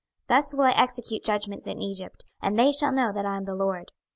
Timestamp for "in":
1.67-1.79